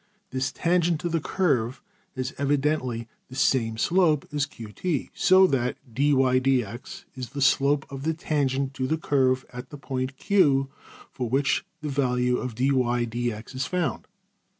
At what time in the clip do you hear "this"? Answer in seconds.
0.31-0.51